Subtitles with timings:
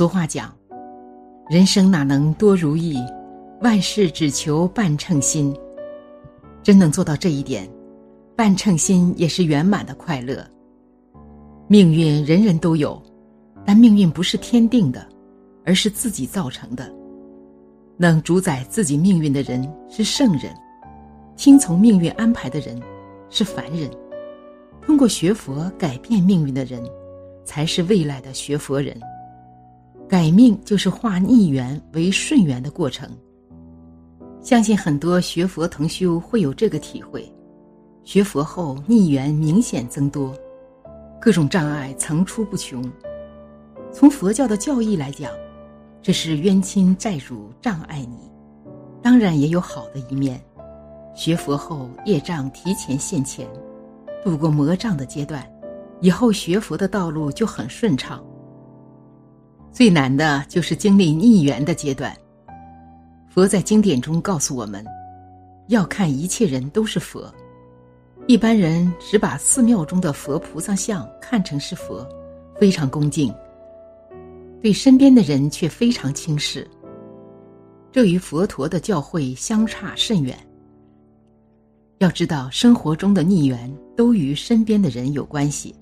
[0.00, 0.50] 俗话讲，
[1.50, 2.96] 人生哪能多如意，
[3.60, 5.54] 万事只求半称心。
[6.62, 7.70] 真能做到这一点，
[8.34, 10.42] 半称心也是圆满的快乐。
[11.68, 12.98] 命运人人都有，
[13.66, 15.06] 但命运不是天定的，
[15.66, 16.90] 而是自己造成的。
[17.98, 20.44] 能主宰自己命运的人是圣人，
[21.36, 22.80] 听从命运安排的人
[23.28, 23.90] 是凡人。
[24.80, 26.82] 通过学佛改变命运的人，
[27.44, 28.98] 才是未来的学佛人。
[30.10, 33.08] 改命就是化逆缘为顺缘的过程。
[34.42, 37.32] 相信很多学佛同修会有这个体会：
[38.02, 40.34] 学佛后逆缘明显增多，
[41.20, 42.82] 各种障碍层出不穷。
[43.92, 45.30] 从佛教的教义来讲，
[46.02, 48.28] 这是冤亲债主障碍你，
[49.00, 50.42] 当然也有好的一面。
[51.14, 53.46] 学佛后业障提前现前，
[54.24, 55.48] 度过魔障的阶段，
[56.00, 58.20] 以后学佛的道路就很顺畅。
[59.72, 62.14] 最难的就是经历逆缘的阶段。
[63.28, 64.84] 佛在经典中告诉我们，
[65.68, 67.32] 要看一切人都是佛。
[68.26, 72.06] 一般人只把寺庙中的佛菩萨像看成是佛，
[72.58, 73.32] 非常恭敬；
[74.60, 76.68] 对身边的人却非常轻视。
[77.92, 80.36] 这与佛陀的教诲相差甚远。
[81.98, 85.74] 要知道，生活中的逆缘都与身边的人有关系。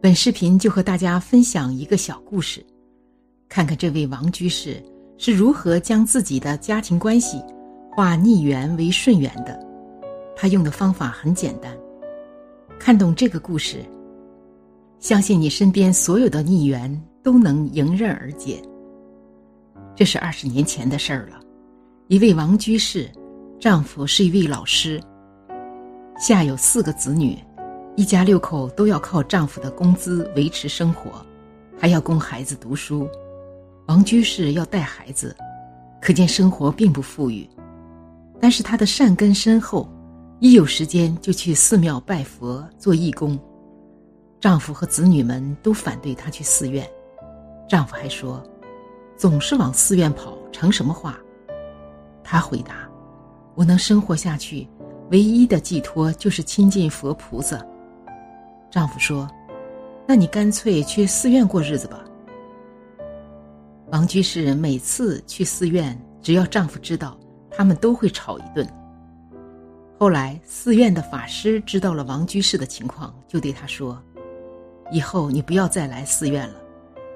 [0.00, 2.64] 本视频就和大家分享一个小故事。
[3.48, 4.82] 看看这位王居士
[5.16, 7.42] 是如何将自己的家庭关系
[7.90, 9.58] 化逆缘为顺缘的。
[10.36, 11.76] 他用的方法很简单。
[12.78, 13.84] 看懂这个故事，
[15.00, 18.62] 相信你身边所有的逆缘都能迎刃而解。
[19.96, 21.40] 这是二十年前的事儿了。
[22.06, 23.10] 一位王居士，
[23.58, 25.00] 丈夫是一位老师，
[26.16, 27.36] 下有四个子女，
[27.96, 31.10] 一家六口都要靠丈夫的工资维持生活，
[31.76, 33.08] 还要供孩子读书。
[33.88, 35.34] 王居士要带孩子，
[35.98, 37.48] 可见生活并不富裕。
[38.38, 39.88] 但是他的善根深厚，
[40.40, 43.38] 一有时间就去寺庙拜佛做义工。
[44.40, 46.86] 丈夫和子女们都反对他去寺院，
[47.66, 48.44] 丈夫还说
[49.16, 51.18] ：“总是往寺院跑，成什么话？”
[52.22, 52.86] 他回答
[53.56, 54.68] ：“我能生活下去，
[55.10, 57.58] 唯一的寄托就是亲近佛菩萨。”
[58.70, 59.26] 丈夫说
[60.06, 62.04] ：“那你干脆去寺院过日子吧。”
[63.90, 67.18] 王居士每次去寺院，只要丈夫知道，
[67.50, 68.68] 他们都会吵一顿。
[69.98, 74.00] 后来，寺院的法师知道了王居士的情况，就对他说
[74.92, 76.56] ：“以后你不要再来寺院了，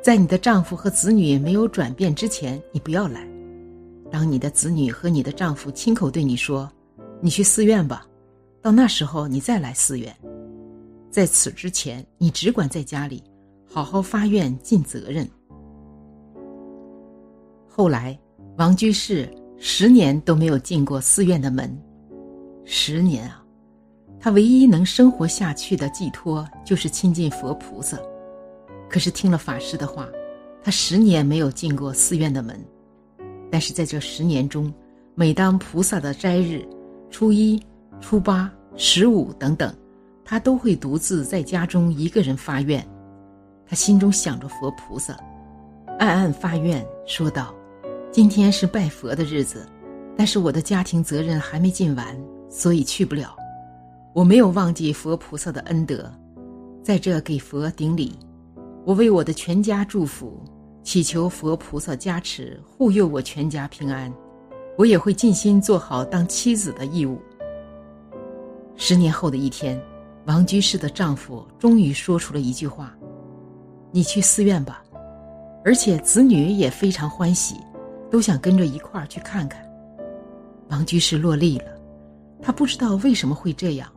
[0.00, 3.26] 在你的丈夫和子女没有转变之前，你不要来。
[4.08, 6.70] 当你的子女和你的丈夫亲口对你说
[7.20, 8.06] ‘你去寺院吧’，
[8.62, 10.14] 到那时候你再来寺院。
[11.10, 13.24] 在此之前，你只管在家里
[13.68, 15.28] 好好发愿，尽责任。”
[17.72, 18.18] 后来，
[18.58, 21.74] 王居士十年都没有进过寺院的门。
[22.64, 23.42] 十年啊，
[24.18, 27.96] 他唯一能生活下去的寄托就是亲近佛菩萨。
[28.88, 30.08] 可是听了法师的话，
[30.64, 32.60] 他十年没有进过寺院的门。
[33.50, 34.70] 但是在这十年中，
[35.14, 36.66] 每当菩萨的斋日，
[37.08, 37.58] 初一、
[38.00, 39.72] 初八、十五等等，
[40.24, 42.84] 他都会独自在家中一个人发愿。
[43.64, 45.16] 他心中想着佛菩萨，
[46.00, 47.54] 暗暗发愿，说道。
[48.12, 49.64] 今天是拜佛的日子，
[50.16, 53.36] 但是我的家庭责任还没尽完，所以去不了。
[54.12, 56.12] 我没有忘记佛菩萨的恩德，
[56.82, 58.18] 在这给佛顶礼。
[58.84, 60.42] 我为我的全家祝福，
[60.82, 64.12] 祈求佛菩萨加持护佑我全家平安。
[64.76, 67.20] 我也会尽心做好当妻子的义务。
[68.74, 69.80] 十年后的一天，
[70.26, 72.92] 王居士的丈夫终于说出了一句话
[73.92, 74.82] ：“你去寺院吧。”
[75.64, 77.54] 而且子女也非常欢喜。
[78.10, 79.64] 都想跟着一块儿去看看。
[80.68, 81.76] 王居士落泪了，
[82.42, 83.90] 他不知道为什么会这样，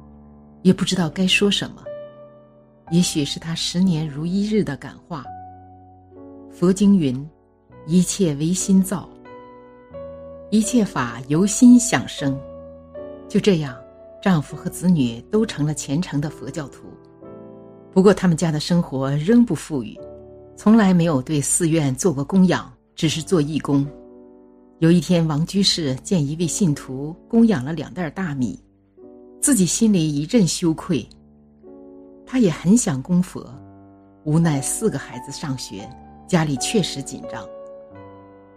[0.62, 1.83] 也不知道该说什么。
[2.92, 5.24] 也许是他十年如一日的感化。
[6.51, 7.27] 佛经云
[7.88, 9.10] ：“一切唯心造，
[10.51, 12.39] 一切法由心想生。”
[13.27, 13.75] 就这样，
[14.21, 16.83] 丈夫和子女都成了虔诚的佛教徒。
[17.92, 20.00] 不过他们家的生活仍不富裕，
[20.56, 23.88] 从来没有对寺院做过供养，只是做义工。
[24.83, 28.62] 有一天，王居士见一位信徒供养了两袋大米，
[29.39, 31.07] 自己心里一阵羞愧。
[32.25, 33.50] 他也很想供佛，
[34.25, 35.89] 无奈四个孩子上学，
[36.27, 37.41] 家里确实紧张。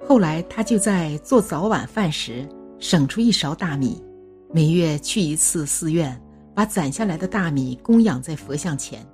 [0.04, 2.44] 后来，他就在做早晚饭时
[2.80, 4.02] 省出一勺大米，
[4.52, 6.20] 每月去一次寺院，
[6.56, 9.06] 把攒下来的大米供养在佛像前。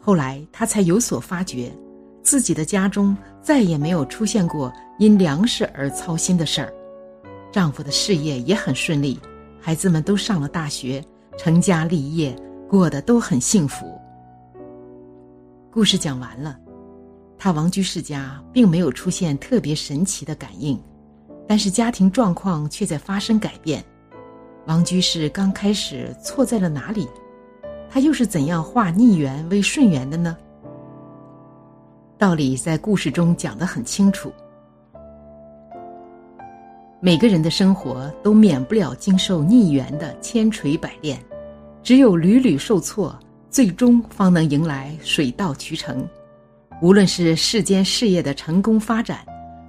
[0.00, 1.72] 后来，他才有所发觉，
[2.24, 6.72] 自己的家中再也没有出现过因粮食而操心的事儿，
[7.52, 9.20] 丈夫的事业也很顺利，
[9.60, 11.04] 孩子们都上了大学，
[11.36, 12.34] 成家立业，
[12.66, 13.86] 过得都很幸福。
[15.70, 16.58] 故事讲完了。
[17.36, 20.80] 他王居士家并没有出现特别神奇的感应，
[21.46, 23.84] 但是家庭状况却在发生改变。
[24.66, 27.06] 王居士刚开始错在了哪里？
[27.90, 30.34] 他又是怎样化逆缘为顺缘的呢？
[32.24, 34.32] 道理在故事中讲得很清楚。
[36.98, 41.22] 每个人的生活都免不了经受逆缘的千锤百炼，
[41.82, 43.14] 只有屡屡受挫，
[43.50, 46.08] 最终方能迎来水到渠成。
[46.80, 49.18] 无论是世间事业的成功发展，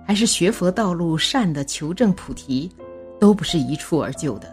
[0.07, 2.71] 还是学佛道路善的求证菩提，
[3.19, 4.47] 都不是一蹴而就的。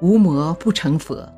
[0.00, 1.30] 无魔不成佛。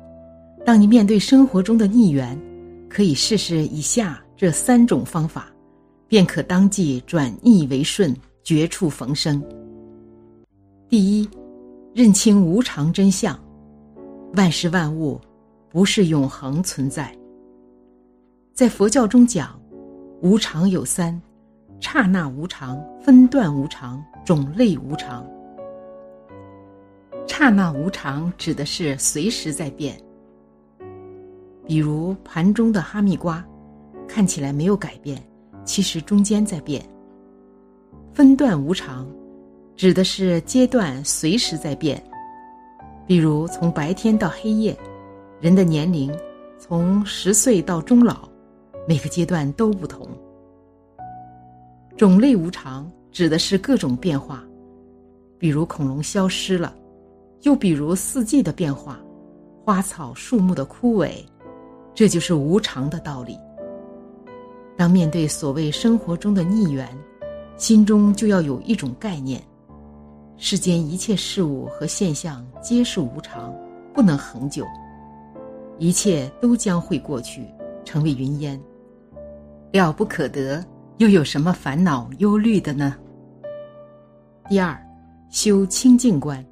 [0.65, 2.39] 当你面对生活中的逆缘，
[2.87, 5.51] 可以试试以下这三种方法，
[6.11, 8.13] 便可当即转逆为顺，
[8.43, 9.41] 绝处逢生。
[10.89, 11.29] 第一，
[11.95, 13.39] 认清无常真相，
[14.33, 15.17] 万事万物
[15.69, 17.17] 不是永恒存在。
[18.53, 19.57] 在佛教中讲。
[20.21, 21.19] 无常有三：
[21.79, 25.25] 刹那无常、分段无常、种类无常。
[27.25, 29.97] 刹那无常指的是随时在变，
[31.65, 33.43] 比如盘中的哈密瓜，
[34.09, 35.23] 看起来没有改变，
[35.63, 36.83] 其实中间在变。
[38.13, 39.07] 分段无常，
[39.75, 42.01] 指的是阶段随时在变，
[43.07, 44.77] 比如从白天到黑夜，
[45.39, 46.13] 人的年龄
[46.59, 48.29] 从十岁到终老。
[48.87, 50.07] 每个阶段都不同。
[51.95, 54.43] 种类无常指的是各种变化，
[55.37, 56.75] 比如恐龙消失了，
[57.43, 58.99] 又比如四季的变化，
[59.63, 61.11] 花草树木的枯萎，
[61.93, 63.37] 这就是无常的道理。
[64.81, 66.89] 当面对所谓生活中的逆缘，
[67.55, 69.39] 心中就要有一种概念：
[70.37, 73.53] 世间一切事物和现象皆是无常，
[73.93, 74.65] 不能恒久，
[75.77, 77.45] 一切都将会过去，
[77.85, 78.59] 成为云烟。
[79.71, 80.65] 了不可得，
[80.97, 82.95] 又有什么烦恼忧虑的呢？
[84.49, 84.75] 第二，
[85.29, 86.43] 修清净观，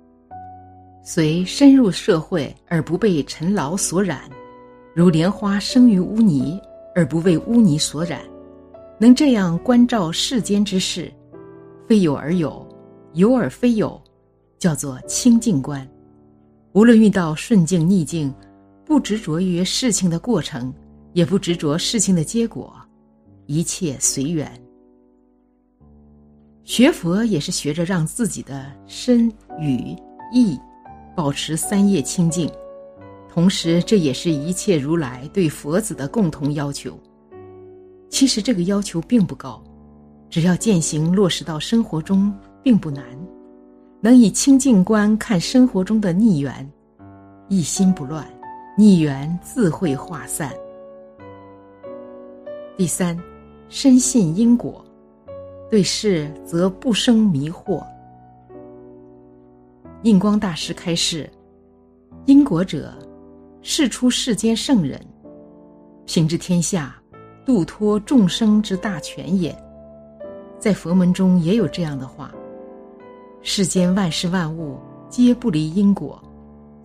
[1.02, 4.22] 随深入社会而不被尘劳所染，
[4.94, 6.62] 如莲花生于污泥
[7.00, 8.20] 而不为污泥所染，
[9.00, 11.10] 能这样关照世间之事，
[11.88, 12.68] 非有而有，
[13.14, 13.98] 有而非有，
[14.58, 15.88] 叫做清净观。
[16.74, 18.34] 无论遇到顺境逆境，
[18.84, 20.74] 不执着于事情的过程，
[21.14, 22.76] 也不执着事情的结果。
[23.46, 24.52] 一切随缘，
[26.66, 29.96] 学佛也是学着让自己的身语
[30.34, 30.60] 意
[31.16, 32.52] 保持三业清净，
[33.32, 37.00] 同时这也是一切如来对佛子的共同要求。
[38.10, 39.64] 其实这个要求并不高，
[40.30, 42.34] 只要践行落实到生活中，
[42.64, 43.04] 并不难。
[44.02, 46.70] 能以清净观看生活中的逆缘，
[47.48, 48.26] 一心不乱，
[48.78, 50.54] 逆缘自会化散。
[52.76, 53.18] 第三。
[53.72, 54.84] 深信因果，
[55.70, 57.86] 对事则不生迷惑。
[60.02, 61.30] 印光大师开示：
[62.26, 62.92] 因果者，
[63.62, 65.00] 是出世间圣人，
[66.06, 66.96] 平治天下、
[67.46, 69.56] 度脱众生之大权也。
[70.58, 72.34] 在佛门中也有这样的话：
[73.42, 74.78] 世间万事万物
[75.10, 76.22] 皆不离因果，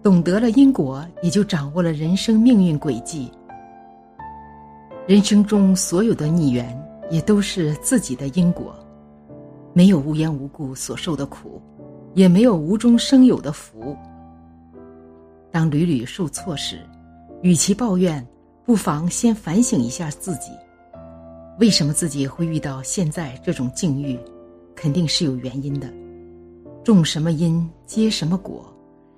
[0.02, 3.30] 懂得了因果，也就掌握了人生命运轨迹。
[5.06, 6.76] 人生中所有的逆缘，
[7.08, 8.74] 也都是自己的因果，
[9.72, 11.62] 没有无缘无故所受的苦，
[12.14, 13.96] 也没有无中生有的福。
[15.54, 16.80] 当屡屡受挫时，
[17.40, 18.26] 与其抱怨，
[18.64, 20.50] 不妨先反省一下自己：
[21.60, 24.18] 为什么自己会遇到现在这种境遇？
[24.74, 25.88] 肯定是有原因的。
[26.82, 28.66] 种什么因结什么果，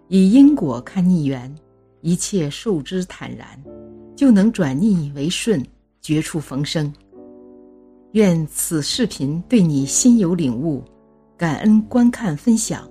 [0.08, 1.50] 以因果看逆缘，
[2.02, 3.58] 一切受之坦然，
[4.14, 5.64] 就能转逆为顺。
[6.02, 6.92] 绝处逢生。
[8.12, 10.84] 愿此视频对你心有领悟，
[11.34, 12.86] 感恩观看分享。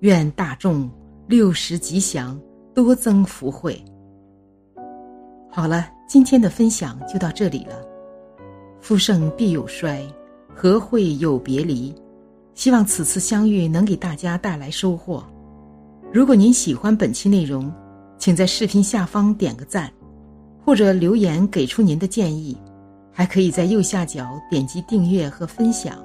[0.00, 0.90] 愿大众
[1.28, 2.40] 六时吉祥，
[2.74, 3.82] 多增福慧。
[5.50, 7.76] 好了，今天的分享就到这里了。
[8.80, 10.02] 夫盛必有衰，
[10.54, 11.94] 和会有别离？
[12.54, 15.24] 希望此次相遇能给大家带来收获。
[16.12, 17.72] 如果您喜欢本期内容，
[18.18, 19.92] 请在视频下方点个赞，
[20.64, 22.56] 或者留言给出您的建议，
[23.12, 25.96] 还可以在右下角点击订阅和分享。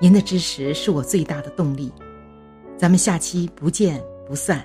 [0.00, 1.92] 您的支持是我最大的动力。
[2.76, 4.64] 咱们下期不见不散。